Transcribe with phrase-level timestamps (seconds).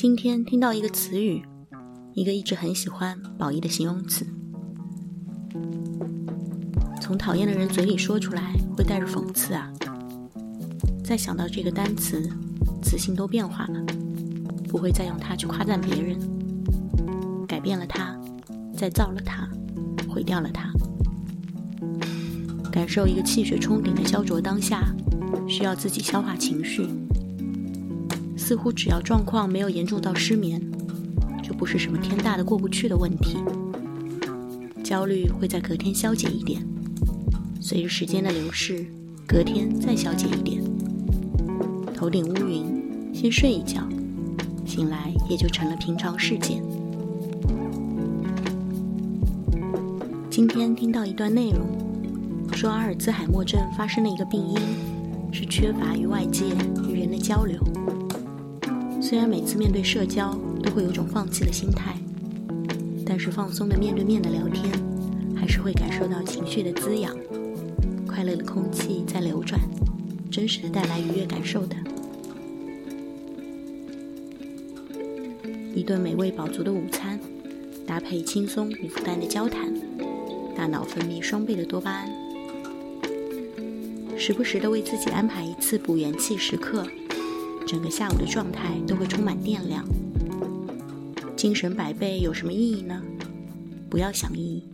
[0.00, 1.42] 今天听到一个词语，
[2.14, 4.24] 一个一直很喜欢宝仪的形容词，
[7.00, 9.68] 从讨厌的人嘴里说出来会带着讽刺啊。
[11.02, 12.30] 再想到这个单词，
[12.80, 13.84] 词性都变化了，
[14.68, 16.16] 不会再用它去夸赞别人，
[17.48, 18.16] 改变了它，
[18.76, 19.48] 再造了它，
[20.08, 20.70] 毁掉了它。
[22.70, 24.94] 感受一个气血冲顶的焦灼当下，
[25.48, 26.86] 需要自己消化情绪。
[28.48, 30.58] 似乎只要状况没有严重到失眠，
[31.42, 33.36] 就不是什么天大的过不去的问题。
[34.82, 36.66] 焦虑会在隔天消解一点，
[37.60, 38.86] 随着时间的流逝，
[39.26, 40.62] 隔天再消解一点。
[41.94, 43.86] 头顶乌云，先睡一觉，
[44.64, 46.62] 醒来也就成了平常事件。
[50.30, 51.66] 今天听到一段内容，
[52.54, 54.58] 说阿尔兹海默症发生的一个病因
[55.34, 56.46] 是缺乏与外界
[56.88, 57.60] 与人的交流。
[59.08, 61.96] 虽然每次面对社交都会有种放弃的心态，
[63.06, 64.70] 但是放松的面对面的聊天，
[65.34, 67.16] 还是会感受到情绪的滋养，
[68.06, 69.58] 快乐的空气在流转，
[70.30, 71.74] 真实的带来愉悦感受的。
[75.74, 77.18] 一顿美味饱足的午餐，
[77.86, 79.72] 搭配轻松无负担的交谈，
[80.54, 82.12] 大脑分泌双倍的多巴胺，
[84.18, 86.86] 时不时的为自己安排一次补元气时刻。
[87.68, 89.84] 整个下午的状态都会充满电量，
[91.36, 92.98] 精神百倍有什么意义呢？
[93.90, 94.66] 不要想意义，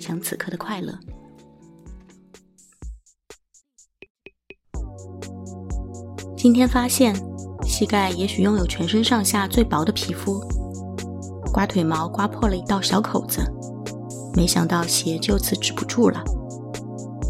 [0.00, 0.92] 想此刻的快乐。
[6.36, 7.14] 今天发现，
[7.64, 10.40] 膝盖也许拥有全身上下最薄的皮肤，
[11.52, 13.40] 刮腿毛刮破了一道小口子，
[14.34, 16.20] 没想到血就此止不住了，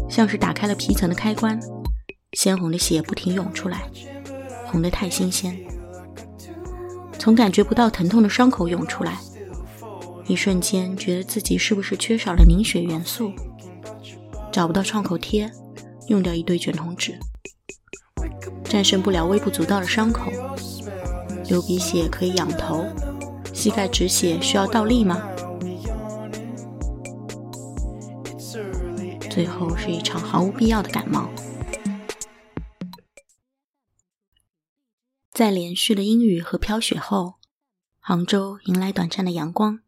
[0.09, 1.59] 像是打开了皮层的开关，
[2.33, 3.87] 鲜红的血不停涌出来。
[4.71, 5.57] 红的太新鲜，
[7.19, 9.17] 从感觉不到疼痛的伤口涌出来，
[10.27, 13.33] 一瞬间觉得自己是不是缺少了凝血元素？
[14.49, 15.51] 找不到创口贴，
[16.07, 17.19] 用掉一堆卷筒纸，
[18.63, 20.31] 战胜不了微不足道的伤口。
[21.49, 22.85] 流鼻血可以仰头，
[23.53, 25.21] 膝盖止血需要倒立吗？
[29.29, 31.29] 最后是一场毫无必要的感冒。
[35.33, 37.35] 在连续的阴雨和飘雪后，
[38.01, 39.79] 杭州迎来短暂的阳光，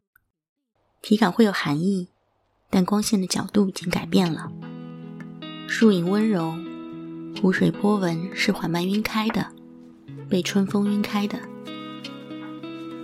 [1.02, 2.08] 体感会有寒意，
[2.70, 4.50] 但光线的角度已经改变了。
[5.68, 6.54] 树影温柔，
[7.42, 9.52] 湖水波纹是缓慢晕开的，
[10.30, 11.38] 被春风晕开的。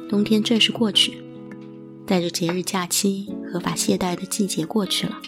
[0.08, 1.22] 冬天正式过去，
[2.06, 5.20] 带着节日假期合法懈怠的季节过去了。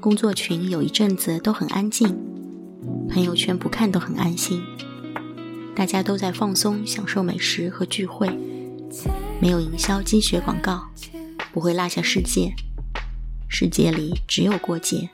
[0.00, 2.14] 工作群有一阵子都很安静，
[3.08, 4.62] 朋友圈不看都很安心。
[5.74, 8.28] 大家都在放松，享受美食和聚会，
[9.40, 10.88] 没有营销积雪广告，
[11.50, 12.54] 不会落下世界，
[13.48, 15.08] 世界里只有过节。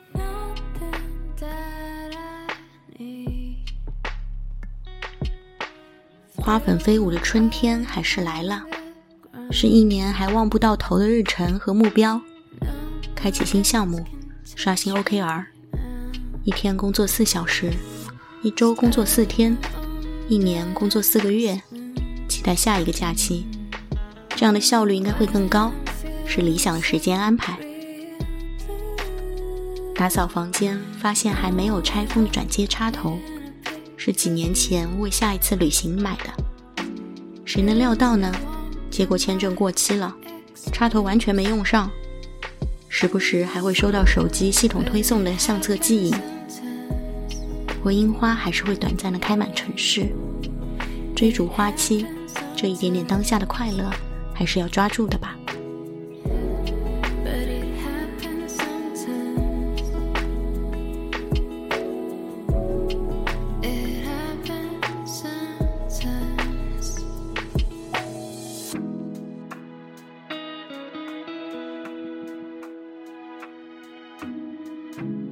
[6.35, 8.65] 花粉飞舞的春天还是来了，
[9.51, 12.21] 是一年还望不到头的日程和目标，
[13.15, 14.05] 开启新项目，
[14.57, 15.45] 刷新 OKR，
[16.45, 17.73] 一天工作四小时，
[18.43, 19.57] 一周工作四天。
[20.29, 21.59] 一年工作四个月，
[22.29, 23.47] 期待下一个假期，
[24.37, 25.73] 这样的效率应该会更高，
[26.27, 27.59] 是理想的时间安排。
[29.95, 33.17] 打扫房间，发现还没有拆封的转接插头，
[33.97, 36.85] 是几年前为下一次旅行买的。
[37.47, 38.31] 谁能料到呢？
[38.91, 40.15] 结果签证过期了，
[40.75, 41.91] 插头完全没用上。
[42.91, 46.15] 时不时还会收到手机系统推送的相册记忆。
[47.79, 50.13] 不过樱花还是会短暂的开满城市。
[51.15, 52.05] 追逐花期，
[52.57, 53.89] 这一点点当下的快乐，
[54.35, 55.37] 还是要抓住的吧。
[74.99, 75.28] thank